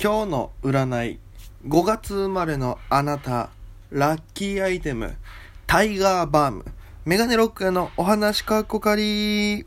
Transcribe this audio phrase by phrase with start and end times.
[0.00, 1.18] 今日の占い
[1.66, 3.50] 5月生まれのあなた
[3.90, 5.16] ラッキーアイテム
[5.66, 6.64] タイガーバーム。
[7.04, 9.66] メガネロックへのお話かっこかり。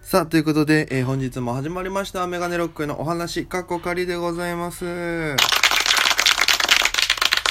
[0.00, 4.86] さあ、ということで、えー本日も始まりました、メガネロックへのお話、かっこかりでございます。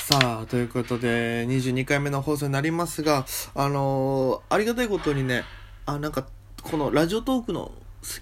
[0.09, 5.43] さあ、ということで、22回目の放送になりますが、あのーありがたいことにね、
[5.85, 6.25] あ、なんか、
[6.63, 7.73] このラジオトークの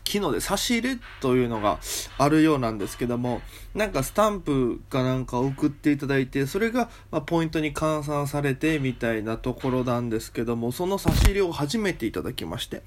[0.04, 1.78] 機能で差し入れというのが
[2.18, 3.44] あるようなんですけども、
[3.76, 12.82] なんかスタンプかなんか送っていただいて、それが、ま、ポイントに換算されてみたいなところなんですけども、その差し入れを初めていただきまして、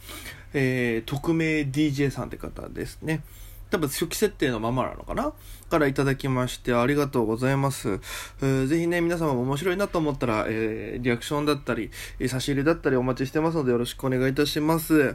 [0.54, 3.22] えー、匿名 DJ さんって方ですね。
[3.70, 5.32] 多分初期設定のままなのかな？
[5.68, 8.00] からいただきましてありがとうございます。
[8.40, 11.90] えーぜひね、皆様も面白いなと思ったら、えーリアクションだったり、
[12.28, 15.14] 差し入れだったりお待ちしてますのでよろしくお願いいたします。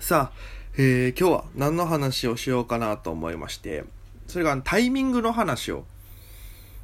[0.00, 0.38] さあ、
[0.76, 3.84] えー今日は何の話をしようかなと思いまして、
[4.26, 5.84] それがタイミングの話を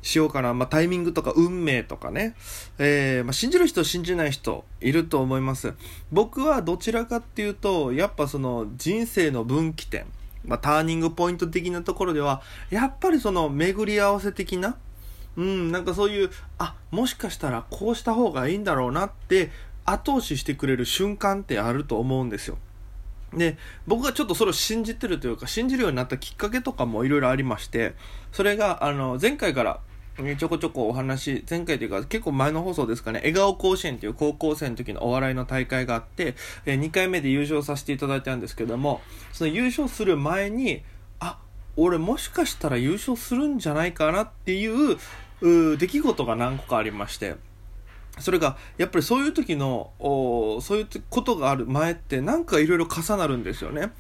[0.01, 0.55] しようかな。
[0.55, 2.37] まあ、タイミングとか運命とかね。
[2.79, 5.75] えーまあ、信じる人、信じない人、いると思います。
[6.13, 10.07] 僕はどちらかっていうと、やっぱその人生の分岐点、
[10.45, 14.77] まあ、ターニングポイント的なところでは、やっぱりその巡り合わせ的な、
[15.37, 19.51] うん、なんかそういう、あ、もしかしたらこうした方がいいんだろうなって、
[19.85, 22.59] 後押ししてくれる瞬間ってあると思うんですよ。
[23.33, 27.95] で、僕がちょっとそれを信じてるというか、信じるようになったきっかけとかもいろいろありまして、
[28.33, 29.81] それが、あの、前回から、
[30.37, 36.35] ちょこちょこお話、前回というか結構前の放送ですかね、笑顔甲子園という高校生の時のお笑いの大会があって、
[36.67, 39.01] え2回目で優勝させていただいたんですけども、
[39.33, 40.83] その優勝する前に、
[41.21, 41.39] あ、
[41.77, 44.99] 俺もしかしたら優勝するんじゃないかなっていう、
[45.41, 47.37] う出来事が何個かありまして、
[48.19, 53.93] それがやっぱりそういう時のおそういうことがある前ってなんかいろいろ重なるんですよね。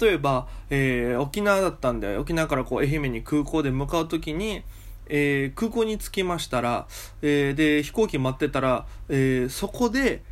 [0.00, 4.62] 例えば、えー沖縄だったんで沖縄からこう愛媛に空港で向かう時に、
[5.08, 6.86] えー空港に着きましたら、
[7.22, 10.22] えーで飛行機待ってたら、えーそこで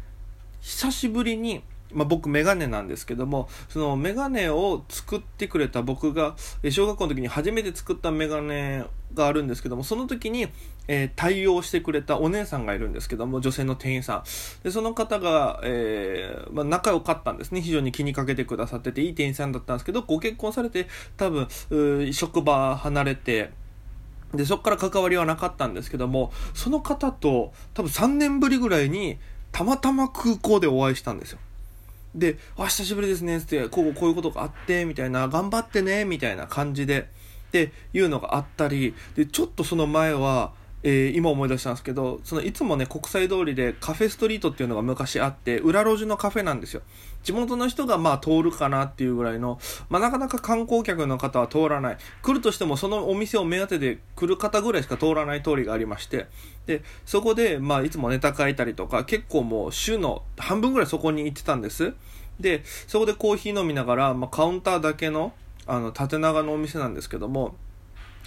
[0.61, 6.35] 久しぶりにまあ、僕メガネなんですけどもそのメガネを作ってくれた僕が
[6.71, 10.49] 小学校の時に初めて作ったメガネがあるんですけどもその時に、
[10.89, 14.23] えー対応してくれたお姉さんがいるんですけども女性の店員さん。
[14.63, 17.61] でその方が、えーまあ、仲良かったんですね。
[17.61, 23.51] 非常に気にかけてくださってていい店員さんだったんですけどご結婚されて多分職場離れて
[24.37, 29.19] でそこから関わりはなかったんですけどもその方と多分3年ぶりぐらいに
[29.53, 31.39] たまたま空港でお会いしたんですよ。
[32.15, 37.09] で「あ久しぶりですね」っつってこうこういうことがあってみたいな「頑張ってね」みたいな感じで
[37.49, 40.53] っていうのがあったりでちょっとその前は、
[40.89, 46.83] えー今思い出したんですけどそのいつもね国際通りでカフェストリートっていうのが昔あって裏路地のカフェなんですよ。
[47.25, 49.59] 地元の人がまあ通るかなっていうぐらいの、
[49.89, 51.99] まあ、なかなか観光客の方は通らない。
[52.23, 56.29] 来るとしてもそのお店を目当てで来る方ぐらいしか通らない通りがありまして。
[56.67, 61.95] でそこで、まあ、いつもネタ書いたりとか結構もう週の半分ぐらいそこに行ってたんです。
[62.39, 65.33] でそこでコーヒー飲みながら、まあ、カウンターだけの
[65.67, 67.57] あの縦長のお店なんですけども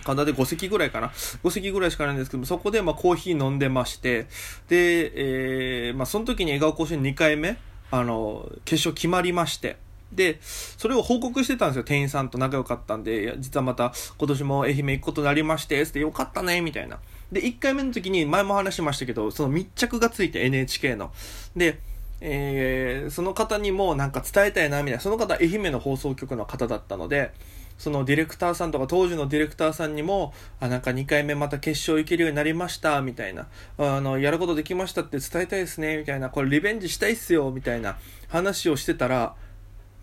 [0.04, 1.10] カウンターで5席ぐらいかな。
[1.10, 4.28] 5席ぐらいしかないんですけどもそこでまあコーヒー飲んでまして
[4.68, 7.58] で、えーまあ、その時に笑顔甲子園2回目
[7.92, 9.78] あの決勝決まりまして
[10.12, 17.00] でそれを報告してたんですよ店員さんと仲良かったんで実はまた今年も愛媛行くことになりましてつってよかったねみたいな。
[17.32, 21.12] で1回目の時に前も話しましたけどその密着がついて NHK の。
[21.56, 21.80] で
[22.22, 25.00] えーその方にもなんか伝えたいなみたいな。
[25.00, 27.32] その方愛媛の放送局の方だったので
[27.80, 33.48] そのディレクターさんとか当時のディレクターさんにもあなんか2回目また決勝行けるようになりましたみたいな。
[33.78, 36.30] あのやることできましたって伝えたいですねみたいな。
[36.30, 37.98] これリベンジしたいっすよみたいな
[38.28, 39.34] 話をしてたら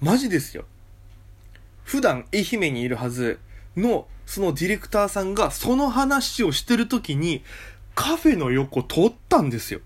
[0.00, 0.64] マジですよ。
[1.84, 3.38] 普段愛媛にいるはず
[3.76, 7.44] のそのディレクターさんがその話をしてる時に
[7.94, 9.80] カフェの横通ったんですよ。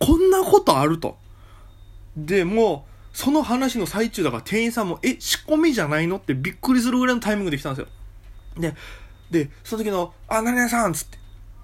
[0.00, 1.18] こんなことあると。
[2.16, 6.16] で、も、その話の最中だから店員さんも、え、仕込みじゃないの？
[6.16, 7.88] ってびっくりするぐらいのタイミングで来たんですよ。
[8.60, 8.74] で、
[9.30, 11.18] で、その時の、あ、何々さんつって、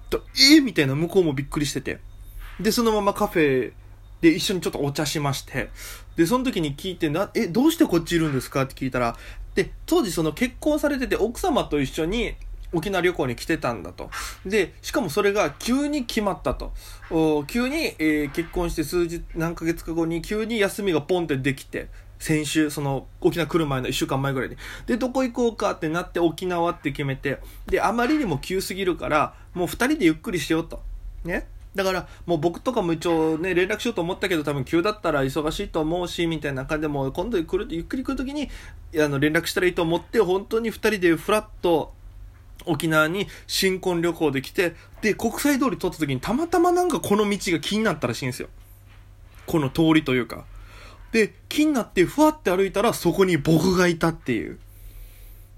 [0.09, 0.59] とえ？
[0.59, 1.99] みたいな向こうもびっくりしてて。
[2.59, 3.73] で、そのままカフェ
[4.21, 5.69] で一緒にちょっとお茶しまして、
[6.15, 8.63] で、その時に聞いて、な、え、どうしてこっちいるんですか？
[8.63, 9.15] って聞いたら、
[9.55, 12.35] で、当時その結婚されてて奥様と一緒に
[12.73, 14.09] 沖縄旅行に来てたんだと。
[14.45, 16.73] で、しかもそれが急に決まったと。
[17.09, 21.87] お急に、えー結婚して数日、何ヶ月か後に急に休みがポンってできて、
[22.19, 24.57] 先週、その、沖縄来る前の1週間前ぐらいに。
[24.85, 30.81] で、どこ行こうかってなって沖縄って決めて、で、あまりにも急すぎるから、もう2人でゆっくりしようと。
[31.23, 31.47] ね。
[31.77, 38.49] だからもう僕とかも一応ね連絡しようと思ったけど多分急だったら忙しいと思うしみたいな感じでも今度来るゆっくり来る時に
[38.99, 41.93] あの連絡したらいいと思って本当に2人でフラッと
[42.67, 48.49] 沖縄に新婚旅行で来てで国際通り通った時にたまたまなんかこの道が気になったらしいんですよ。
[49.45, 50.45] この通りというか。
[51.11, 54.59] で気になってふわって歩いたらそこに僕がいたっていう。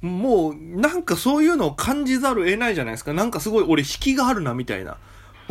[0.02, 3.14] もうなんかそういうのを感じざるを得ないじゃないですか。
[3.14, 4.98] なんかすごい俺引きがあるなみたいな。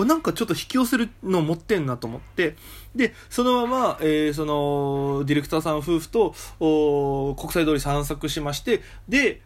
[0.05, 2.57] なんかちょっと引き寄せるの持ってんなと思って、
[2.95, 9.41] で、そのまま、えー、その、ディレクターさん夫婦と、国際通り散策しまして、で、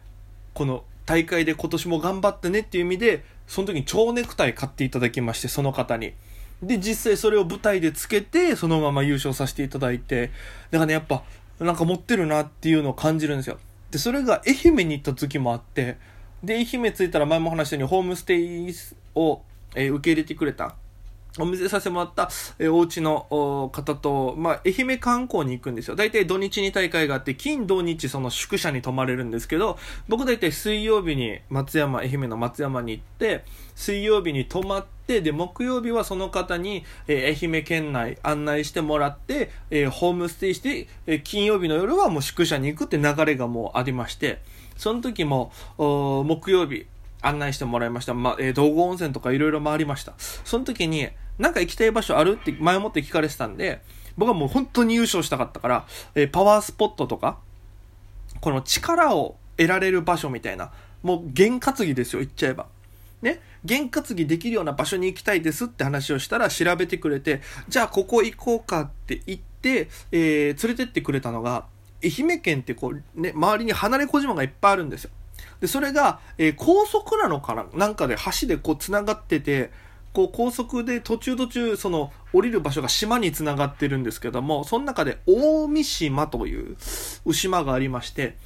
[0.53, 6.15] この大会で今年も頑張ってねっていう意味で、その時に蝶ネクタイ買っていただきまして、その方に。
[6.63, 10.29] で、実際それを舞台でつけて、そのまま優勝させていただいて、
[10.71, 11.23] だからね、やっぱ、
[11.59, 13.59] なんか持ってるなっていうのを感じるんですよ。
[13.91, 15.97] で、それが愛媛に行った時もあって、
[16.43, 18.75] で、愛媛着いたら前も話したようにホームステイ
[19.15, 19.43] を
[19.75, 20.75] えー、受け入れてくれた
[21.39, 25.97] お見せさせてもらった、えー、お家の方と、まあ、愛媛観光に行くんですよ。
[25.97, 33.45] 大体土日に大会があって、金土日その宿舎に泊まれるんですけど、僕大体水曜日に松山、愛媛の松山に行って、
[33.75, 44.43] 水曜日に泊まって、で、木曜日はその方に、え、愛媛県内案内してもらって、え、ホームステイして、え、金曜日の夜はもう宿舎に行くって流れがもうありまして、
[44.77, 46.87] その時も、お木曜日、
[47.23, 48.15] 案内してもらいました。
[48.15, 50.13] まあ、え、道後温泉とかいろいろ回りました。
[50.19, 51.09] その時に、
[51.39, 53.83] なんか行きたい場所あるって前もって聞かれてたんで、
[54.17, 57.39] 僕はもう本当に優勝したかったから、えー、パワースポットとか、
[58.41, 62.67] この力を得られる場所みたいな、もう験担ぎですよ、言っちゃえば。
[63.23, 71.67] ね、験担ぎできるような場所に行きたいですって話をしたら調べてくれて、じゃあここ行こうかって言って、えー、連れてってくれたのが、
[72.05, 75.11] 愛媛県ってこう、ね、周りに離れ小島がいっぱいあるんですよ。
[75.61, 77.67] で、それが、えー、高速なのかな？
[77.73, 79.71] なんかで橋でこう繋がってて、
[80.13, 86.77] こう高速で途中途中その降りる場所が島に繋がってるんですけども、その中で大三島という
[87.33, 88.37] 島がありまして、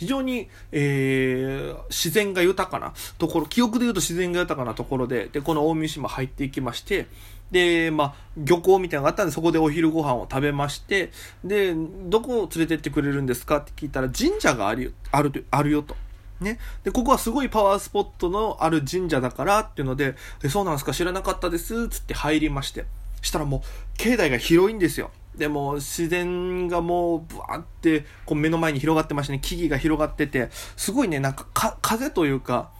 [0.00, 7.06] 非常に、えー、自然が豊かなところ、記憶で言うと自然が豊かなところで、で、この大三島入っていきまして、
[7.50, 11.10] で、まあ、漁港みたいなのがあったんで、そこでお昼ご飯を食べまして、
[11.44, 15.94] で、どこを連れてってくれるんですかって聞いたら、神社がある、ある、あるよと。
[16.40, 16.58] ね。
[16.84, 22.86] で、ここはすごいパワースポットのある神社だからっていうので、えそうなんですか知らなかったです、つって入りまして。
[23.22, 23.60] したらもう、
[23.98, 25.10] 境内が広いんですよ。
[25.36, 29.40] でも、自然がもう、ブワーって、こう目の前に広がってましたね。
[29.40, 32.70] 木々が広がってて、すごいね、なんかか、風というか、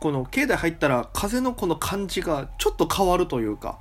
[0.00, 3.78] この境内入ったら風のこの感じがちょっと変わるというか、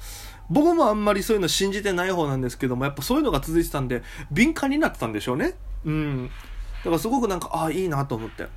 [0.49, 4.01] 僕もあんまりそういうの信じてない方なんですけども、やっぱそういうのが続いてたんで、
[4.31, 5.53] 敏感になってたんでしょうね。
[5.85, 6.27] うん。
[6.27, 8.47] だからすごくなんか、ああ、いいなと思って。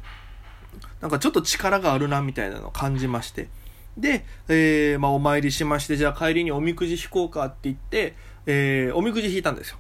[1.00, 3.49] なんかちょっと力があるなみたいなのを感じまして。
[3.96, 8.14] で、えー、まあお参りしまして、じゃあ帰りにおみくじ引こうかって言って、
[8.46, 9.78] えー、おみくじ引いたんですよ。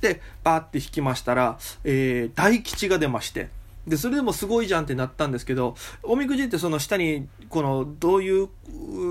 [0.00, 3.48] で、バーって引きましたら、えー、大吉が出まして、
[3.86, 8.48] で、それでもすごいじゃんってなったんですけど、おみくじってその下に、この、どういう、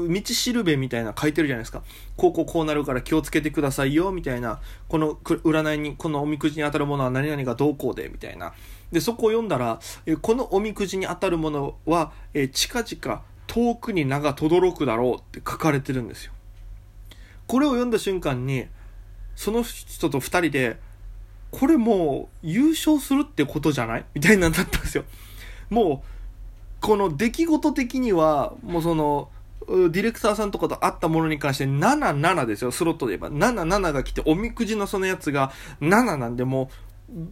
[0.09, 1.83] 道しるべみたいな書いてるじゃないですか。
[2.17, 4.59] こうこうこうなるから気をつけてくださいよ、みたいな。
[4.87, 8.53] この占いに、このおみくじに当たるものは何々がどうこうで、みたいな。
[8.93, 16.31] で、そこを読んだら、えこのおみくじに当たるものは、え近々遠くに名が轟くだろうって書かれてるんですよ。
[17.47, 18.67] これを読んだ瞬間に、
[19.35, 20.77] その人と二人で、
[21.51, 24.05] これもう優勝するってことじゃない？
[24.13, 25.03] みたいなんだったんですよ。
[25.69, 26.07] もう、
[26.81, 29.29] この出来事的には、もうその、
[29.67, 33.35] ディレクターさんとかと会ったものに関して77ですよ、スロットで言えば。
[33.35, 36.69] 77が来て、おみくじのそのやつが7なんで、も
[37.13, 37.27] う、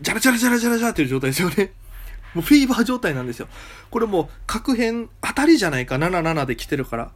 [0.00, 1.72] ジャラジャラジャラジャラジャラっていう状態ですよね。
[2.34, 3.48] もうフィーバー状態なんですよ。
[3.90, 7.10] これもう、各辺当たりじゃないか、77で来てるから。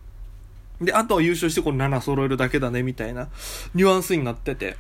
[0.80, 3.28] で、あとは優勝してこの7揃えるだけだね、みたいな
[3.74, 4.76] ニュアンスになってて。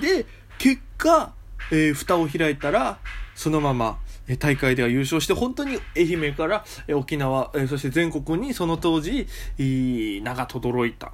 [0.00, 0.26] で、
[0.58, 1.32] 結果、
[1.70, 2.98] えー、蓋を開いたら、
[3.34, 3.98] そのまま、
[4.28, 9.26] え大会では優勝して、本当に愛媛から、え沖縄、えそして全国にその当時、
[9.58, 11.12] 名が轟いた。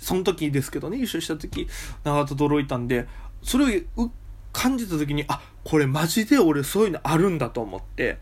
[0.00, 1.66] その時ですけどね、優勝した時、
[2.04, 3.06] 名が轟いたんで、
[3.42, 4.10] それを
[4.52, 8.18] 感じた時に、あ、これマジで俺そういうのあるんだと思って、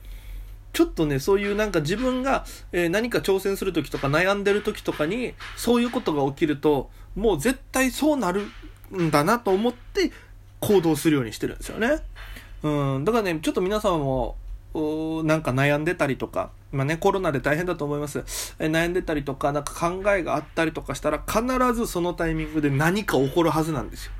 [0.73, 8.43] ちょっとね、そういうなんか自分が、えー、何か挑戦する時とか悩んでる時とかに、そういうことが起きると、もう絶対そうなる
[8.93, 10.11] んだなと思って、
[10.61, 11.99] 行動するようにしてるんですよね。
[12.63, 14.37] うん、だからね、ちょっと皆さんも、
[14.75, 18.25] なんか悩んでたりとか、今ね、コロナで大変だと思います。
[18.59, 21.45] え悩んでたりとか、なんか考えがあったりとかしたら、必
[21.75, 24.13] ずそのタイミングで何か起こるはずなんですよ。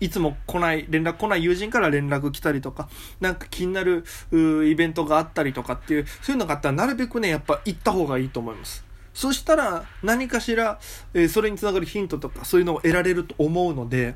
[0.00, 2.88] いつも来ない、連絡来ない友人から連絡来たりとか、
[3.20, 8.84] なんか気になるイベントがあったりとかっていう、そういうのがあったらなるべくね、やっぱ行った方がいいと思います。
[9.14, 10.78] そしたら何かしら、
[11.12, 14.14] えー、それにつながるヒントとかそういうのを得られると思うので、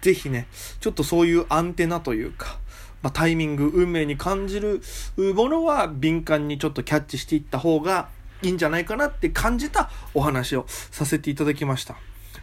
[0.00, 0.48] ぜひね、
[0.80, 2.58] ちょっとそういうアンテナというか、
[3.02, 4.82] まあ、タイミング、運命に感じる
[5.16, 8.08] ものは敏感にちょっとキャッチしていった方が
[8.42, 11.96] いいんじゃないかなって感じたお話をさせていただきました。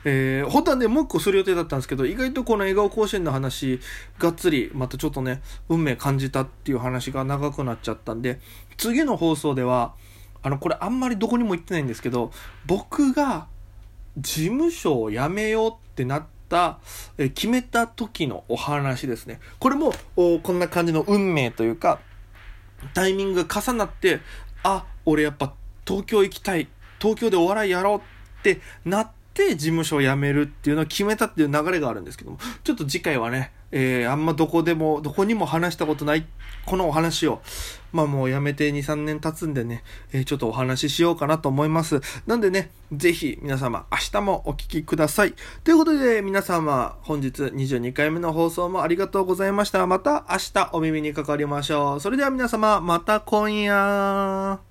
[0.06, 3.80] えー、本当はね、もう一個する予定だったんですけど、意外とこの笑顔甲子園の話、
[4.18, 8.40] がっつり、またちょっとね、運命感じたっていう話が長くなっちゃったんで、
[8.78, 9.94] 次の放送では、
[10.42, 12.32] あの、これあんまりどこにも言ってないんですけど、
[12.66, 13.48] 僕が
[14.18, 16.80] 事務所を辞めようってなった、
[17.18, 19.40] え決めた時のお話ですね。
[19.60, 22.00] これも、こんな感じの運命というか、
[22.94, 24.22] タイミングが重なって、
[24.64, 25.54] あ、俺やっぱ
[25.86, 26.70] 東京行きたい。
[27.00, 28.02] 東京でお笑いやろうっ
[28.44, 29.12] てなっ
[29.46, 36.26] って事務所を辞めるっていうのを決めたっていう流れがあるんですけども、ちょっと次回はね、えー、あんまどこでも、どこにも話したことない、
[36.66, 37.42] このお話を、
[37.94, 42.02] まあもう辞めて2、3年経つんでね、えー、ちょっとお話ししようかなと思います。
[42.28, 45.34] なんでね、ぜひ皆様、明日もお聴きください。
[45.64, 49.86] ということで、皆様、本日22回目の放送もありがとうございました。
[49.88, 52.00] また明日お耳にかかりましょう。
[52.00, 54.69] それでは皆様、また今夜。